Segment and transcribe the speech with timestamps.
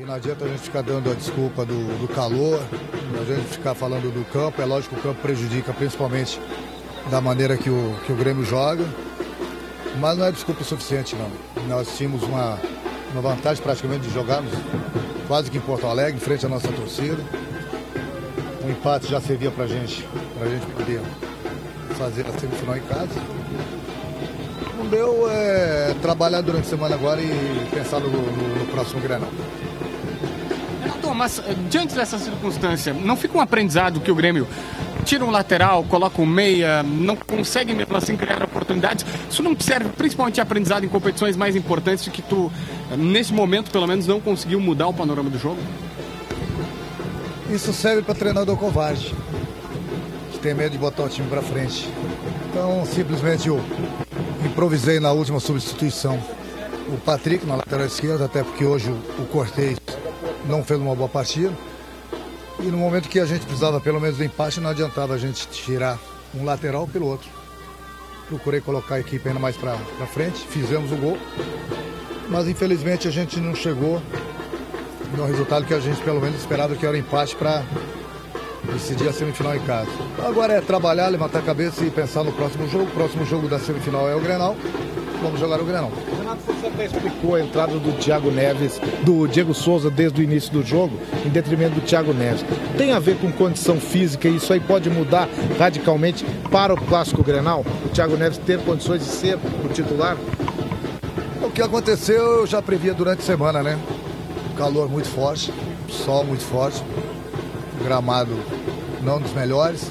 [0.00, 2.62] E não adianta a gente ficar dando a desculpa do, do calor,
[3.20, 4.62] a gente ficar falando do campo.
[4.62, 6.40] É lógico que o campo prejudica principalmente
[7.10, 8.84] da maneira que o, que o Grêmio joga.
[9.98, 11.28] Mas não é desculpa suficiente, não.
[11.66, 12.60] Nós tínhamos uma,
[13.10, 14.52] uma vantagem praticamente de jogarmos
[15.26, 17.18] quase que em Porto Alegre, em frente à nossa torcida.
[18.64, 20.06] Um empate já servia pra gente,
[20.38, 21.00] pra gente poder
[21.96, 23.20] fazer a semifinal em casa.
[24.76, 29.30] Não deu é, trabalhar durante a semana agora e pensar no, no, no próximo Grenal.
[31.18, 34.46] Mas eh, diante dessa circunstância, não fica um aprendizado que o Grêmio
[35.04, 39.04] tira um lateral, coloca um meia, não consegue mesmo assim criar oportunidades.
[39.28, 42.52] Isso não serve principalmente de aprendizado em competições mais importantes que tu,
[42.96, 45.58] nesse momento, pelo menos, não conseguiu mudar o panorama do jogo?
[47.50, 49.12] Isso serve para treinador covarde,
[50.30, 51.88] que tem medo de botar o time para frente.
[52.48, 53.60] Então, simplesmente eu
[54.46, 56.16] improvisei na última substituição
[56.86, 59.78] o Patrick na lateral esquerda, até porque hoje o Cortez
[60.48, 61.52] não fez uma boa partida.
[62.58, 65.46] E no momento que a gente precisava pelo menos do empate, não adiantava a gente
[65.48, 65.98] tirar
[66.34, 67.28] um lateral pelo outro.
[68.28, 69.76] Procurei colocar a equipe ainda mais para
[70.12, 71.18] frente, fizemos o gol.
[72.28, 74.02] Mas infelizmente a gente não chegou
[75.16, 77.62] no resultado que a gente pelo menos esperava que era o empate para
[78.72, 79.88] decidir a semifinal em casa.
[80.26, 82.84] Agora é trabalhar, levantar a cabeça e pensar no próximo jogo.
[82.84, 84.56] O próximo jogo da semifinal é o Grenal.
[85.20, 85.90] Vamos jogar o Grenal.
[86.16, 90.52] Renato, você até explicou a entrada do Thiago Neves, do Diego Souza desde o início
[90.52, 92.44] do jogo, em detrimento do Thiago Neves.
[92.76, 97.24] Tem a ver com condição física e isso aí pode mudar radicalmente para o clássico
[97.24, 97.64] Grenal?
[97.84, 100.16] O Thiago Neves ter condições de ser o titular?
[101.42, 103.76] O que aconteceu eu já previa durante a semana, né?
[104.56, 105.52] Calor muito forte,
[105.88, 106.82] sol muito forte,
[107.82, 108.36] gramado
[109.02, 109.90] não dos melhores,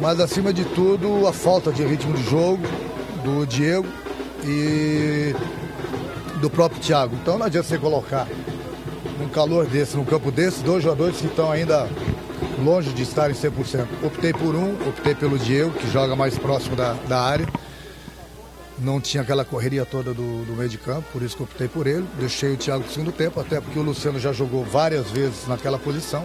[0.00, 2.62] mas acima de tudo a falta de ritmo de jogo
[3.24, 3.86] do Diego
[4.44, 5.34] e
[6.40, 7.14] do próprio Thiago.
[7.16, 8.26] Então não adianta você colocar
[9.18, 11.88] num calor desse, num campo desse, dois jogadores que estão ainda
[12.62, 13.86] longe de estarem 100%.
[14.02, 17.46] Optei por um, optei pelo Diego, que joga mais próximo da, da área.
[18.78, 21.86] Não tinha aquela correria toda do, do, meio de campo, por isso que optei por
[21.86, 22.06] ele.
[22.18, 25.78] Deixei o Thiago no segundo tempo, até porque o Luciano já jogou várias vezes naquela
[25.78, 26.24] posição.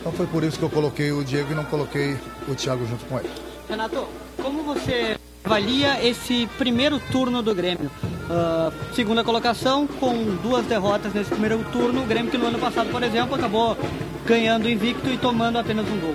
[0.00, 2.16] Então foi por isso que eu coloquei o Diego e não coloquei
[2.48, 3.45] o Thiago junto com ele.
[3.68, 4.06] Renato,
[4.40, 7.90] como você avalia esse primeiro turno do Grêmio?
[8.28, 12.02] Uh, segunda colocação, com duas derrotas nesse primeiro turno.
[12.02, 13.76] O Grêmio que no ano passado, por exemplo, acabou
[14.24, 16.14] ganhando invicto e tomando apenas um gol.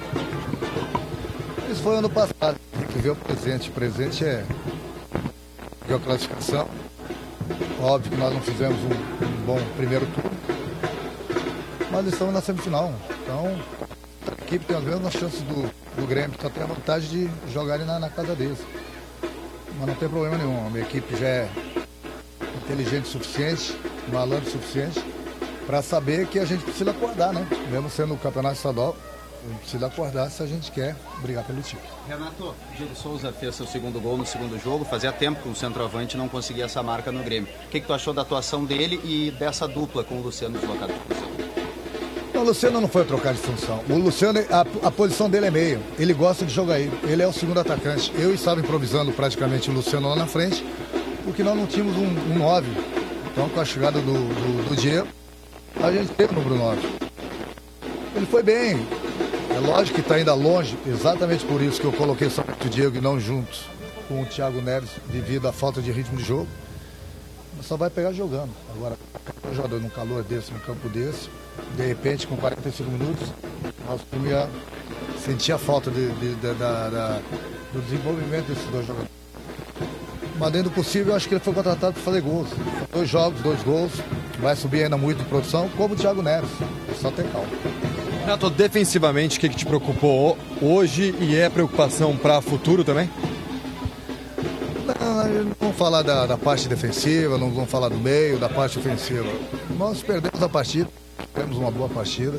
[1.70, 2.58] Isso foi ano passado.
[2.78, 3.70] Tem que ver o presente.
[3.70, 4.46] O presente é
[5.94, 6.70] a classificação.
[7.82, 10.32] Óbvio que nós não fizemos um, um bom primeiro turno.
[11.92, 12.94] Mas estamos na semifinal.
[13.24, 13.60] Então,
[14.28, 17.86] a equipe tem as mesmas chances do, do Grêmio, só tem a vantagem de jogarem
[17.86, 18.60] na, na casa deles.
[19.78, 20.68] Mas não tem problema nenhum.
[20.68, 21.50] A minha equipe já é
[22.64, 23.78] inteligente o suficiente,
[24.12, 25.04] malandro o suficiente,
[25.66, 27.48] para saber que a gente precisa acordar, né?
[27.70, 28.96] Mesmo sendo o campeonato estadual,
[29.44, 31.82] a gente precisa acordar se a gente quer brigar pelo título.
[32.08, 34.86] Renato, Diego Souza fez seu segundo gol no segundo jogo.
[34.86, 37.50] Fazia tempo que o centroavante não conseguia essa marca no Grêmio.
[37.66, 40.94] O que, que tu achou da atuação dele e dessa dupla com o Luciano deslocado
[42.42, 43.84] o Luciano não foi trocar de função.
[43.88, 45.80] O Luciano, a, a, posição dele é meio.
[46.00, 46.92] Ele gosta de jogar aí.
[47.04, 48.12] Ele é o segundo atacante.
[48.16, 50.66] Eu estava improvisando praticamente o Luciano lá na frente,
[51.24, 52.68] porque nós não tínhamos um 9.
[52.68, 55.08] Um então, com a chegada do, do, do Diego,
[55.82, 56.82] a gente teve o número 9.
[58.16, 58.86] Ele foi bem.
[59.56, 62.98] É lógico que está ainda longe, exatamente por isso que eu coloquei só o Diego
[62.98, 63.58] e não junto
[64.08, 66.48] com o Thiago Neves, devido à falta de ritmo de jogo.
[67.62, 68.50] Só vai pegar jogando.
[68.76, 68.98] Agora,
[69.50, 71.30] um jogador num calor desse, num campo desse,
[71.76, 73.30] de repente, com 45 minutos,
[73.88, 74.50] nosso ia
[75.24, 77.22] sentir a falta de, de, de, da, da,
[77.72, 79.12] do desenvolvimento desses dois jogadores.
[80.40, 82.50] Mas dentro do possível, eu acho que ele foi contratado para fazer gols.
[82.92, 83.92] Dois jogos, dois gols.
[84.40, 86.50] Vai subir ainda muito de produção, como o Thiago Neves.
[86.90, 87.48] É só ter calma.
[88.22, 93.08] Renato, defensivamente, o que, que te preocupou hoje e é preocupação para futuro também?
[95.32, 98.78] Não, não vamos falar da, da, parte defensiva, não vamos falar do meio, da parte
[98.78, 99.28] ofensiva.
[99.78, 100.90] Nós perdemos a partida,
[101.34, 102.38] tivemos uma boa partida,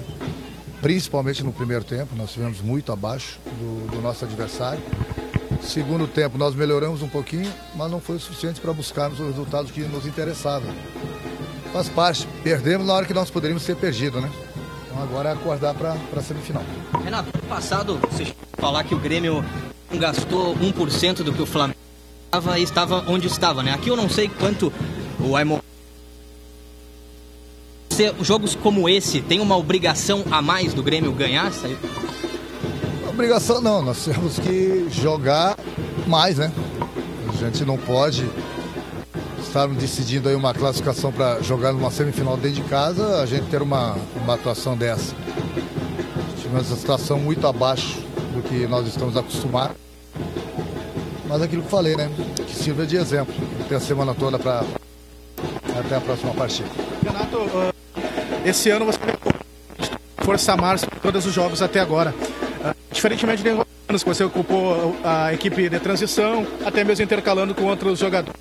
[0.82, 4.82] principalmente no primeiro tempo, nós estivemos muito abaixo do, do nosso adversário.
[5.62, 9.70] Segundo tempo, nós melhoramos um pouquinho, mas não foi o suficiente para buscarmos os resultados
[9.70, 10.70] que nos interessavam.
[11.72, 14.30] Faz parte, perdemos na hora que nós poderíamos ter perdido, né?
[14.86, 16.64] Então agora é acordar para a semifinal.
[17.02, 19.42] Renato, no passado, você falar que o Grêmio
[19.92, 21.80] gastou 1% do que o Flamengo
[22.32, 23.72] estava, estava onde estava, né?
[23.72, 24.72] Aqui eu não sei quanto
[25.20, 25.60] o Aimon
[28.22, 31.52] jogos como esse tem uma obrigação a mais do Grêmio ganhar?
[33.06, 35.58] Obrigação não, nós temos que jogar
[36.06, 36.50] mais, né?
[37.28, 38.26] A gente não pode
[39.42, 43.60] estarmos decidindo aí uma classificação para jogar numa semifinal dentro de casa, a gente ter
[43.60, 45.14] uma, uma atuação dessa.
[46.40, 48.00] Tivemos uma situação muito abaixo
[48.34, 49.76] do que nós estamos acostumados.
[51.32, 52.10] Mas aquilo que falei, né?
[52.46, 53.34] Que sirva de exemplo.
[53.66, 54.66] Ter a semana toda para
[55.80, 56.68] até a próxima partida.
[57.02, 57.72] Renato, uh,
[58.44, 58.98] esse ano você
[60.18, 62.10] força em todos os jogos até agora.
[62.10, 67.64] Uh, diferentemente de anos que você ocupou a equipe de transição, até mesmo intercalando com
[67.64, 68.38] outros jogadores.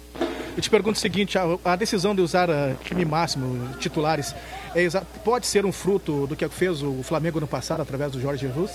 [0.57, 4.35] Eu te pergunto o seguinte, a, a decisão de usar uh, time máximo, titulares,
[4.75, 4.85] é
[5.23, 8.71] pode ser um fruto do que fez o Flamengo no passado através do Jorge Jesus?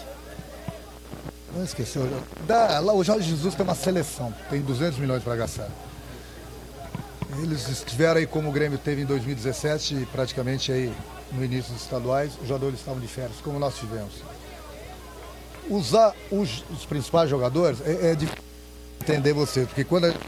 [1.57, 2.07] Não esqueceu.
[2.47, 5.69] Da, lá, o Jorge Jesus tem uma seleção, tem 200 milhões para gastar.
[7.43, 10.95] Eles estiveram aí como o Grêmio teve em 2017, praticamente aí
[11.33, 14.13] no início dos estaduais, os jogadores estavam de férias, como nós tivemos.
[15.69, 18.45] Usar os, os principais jogadores é, é difícil
[19.01, 20.21] entender você, porque quando a gente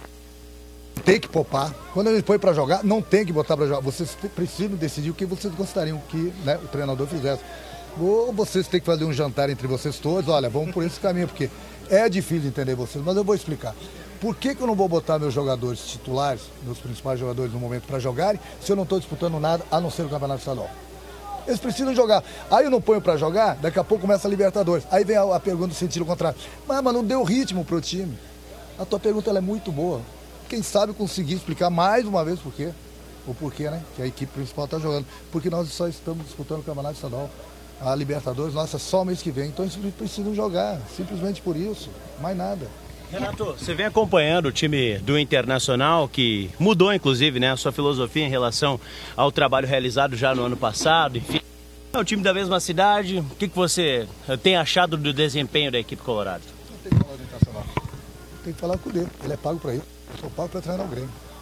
[1.05, 3.81] tem que poupar, quando a gente põe para jogar, não tem que botar para jogar.
[3.81, 7.43] Vocês precisam decidir o que vocês gostariam que né, o treinador fizesse.
[8.01, 11.27] Ou vocês têm que fazer um jantar entre vocês todos, olha, vamos por esse caminho,
[11.27, 11.51] porque
[11.91, 13.75] é difícil entender vocês, mas eu vou explicar.
[14.21, 17.85] Por que, que eu não vou botar meus jogadores titulares, meus principais jogadores no momento
[17.87, 20.71] para jogarem, se eu não estou disputando nada a não ser o Campeonato Estadual?
[21.47, 22.23] Eles precisam jogar.
[22.51, 24.87] Aí eu não ponho para jogar, daqui a pouco começa a Libertadores.
[24.91, 26.39] Aí vem a, a pergunta no sentido contrário.
[26.67, 28.19] Mas, mas não deu ritmo pro time.
[28.79, 30.03] A tua pergunta é muito boa.
[30.49, 32.71] Quem sabe conseguir explicar mais uma vez por quê.
[33.27, 33.83] O porquê, né?
[33.97, 35.07] Que a equipe principal está jogando.
[35.33, 37.31] Porque nós só estamos disputando o Campeonato Estadual.
[37.81, 39.49] A Libertadores, nossa, só mês que vem.
[39.49, 40.81] Então eles precisam jogar.
[40.97, 41.91] Simplesmente por isso.
[42.21, 42.69] Mais nada.
[43.11, 48.27] Renato, você vem acompanhando o time do Internacional, que mudou inclusive né, a sua filosofia
[48.27, 48.79] em relação
[49.17, 51.41] ao trabalho realizado já no ano passado, enfim.
[51.91, 53.19] É o time da mesma cidade.
[53.19, 54.07] O que, que você
[54.43, 56.43] tem achado do desempenho da equipe colorada?
[56.71, 57.65] Não tem que falar do Internacional.
[58.45, 59.09] Tem que falar com o dele.
[59.25, 59.87] Ele é pago para isso.
[60.13, 61.11] Eu sou pago para treinar o Grêmio.